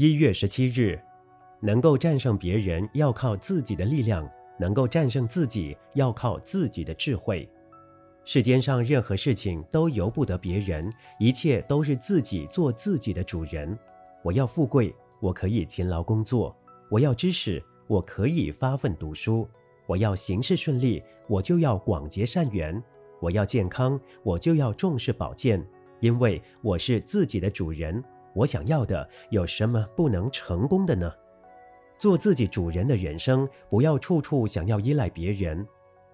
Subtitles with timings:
[0.00, 0.96] 一月十七日，
[1.58, 7.50] 能够战胜别人要靠自己的力量，能够战胜自己要靠自己的智慧。
[8.22, 10.88] 世间上任何事情都由不得别人，
[11.18, 13.76] 一切都是自己做自己的主人。
[14.22, 16.54] 我要富贵，我可以勤劳工作；
[16.88, 19.48] 我要知识，我可以发奋读书；
[19.88, 22.80] 我要行事顺利，我就要广结善缘；
[23.20, 25.60] 我要健康，我就要重视保健。
[25.98, 28.00] 因为我是自己的主人，
[28.34, 31.12] 我想要的有什么不能成功的呢？
[31.98, 35.66] 做自己主人的人生，不要处处想要依赖别人。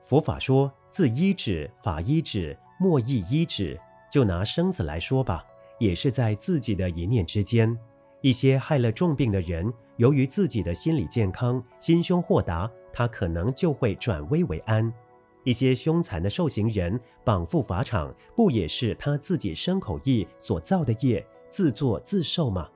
[0.02, 0.72] 佛法说。
[0.90, 3.76] 自依止，法依止，莫亦依止。
[4.12, 5.44] 就拿生死来说吧，
[5.80, 7.76] 也是在自己的一念之间。
[8.20, 14.92] 一些害了重病的人，由于自己的心理健康、心胸豁达，他可能就会转危为安。
[15.42, 22.68] 一些凶残的受刑人，绑赴法场，不也是他自己身口意所造的业，自作自受吗？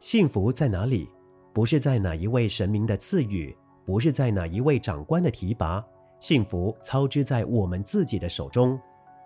[0.00, 1.08] 幸福在哪里？
[1.52, 5.80] 不是在哪一位神明的赐予，不是在哪一位长官的提拔。
[6.18, 8.76] 幸福操之在我们自己的手中。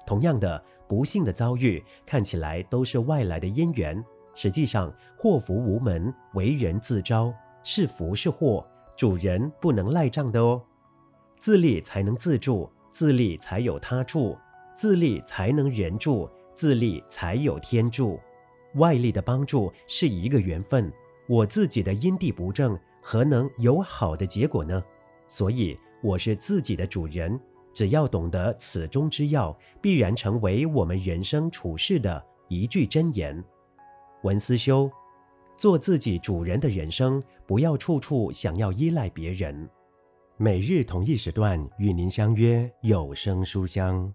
[0.06, 7.32] 同样的，不幸的遭遇看起来都是外来的因缘，实际上祸福无门，为人自招。
[7.62, 8.62] 是福是祸，
[8.94, 10.62] 主人不能赖账的哦。
[11.38, 14.36] 自立才能自助，自立才有他助，
[14.74, 18.20] 自立才能人助，自立才有天助。
[18.74, 20.92] 外力的帮助是一个缘分，
[21.26, 24.82] 我自己的因地不正，何能有好的结果呢？
[25.26, 25.78] 所以。
[26.00, 27.36] 我是自己的主人，
[27.74, 33.44] 只要懂得此中之要，必然成为我们人生处事的一句真言。
[34.22, 34.88] 文思修，
[35.56, 39.68] 做自己主人的人生，不要处处想要依赖别人。
[40.36, 44.14] 每日同一时段与您相约有声书香。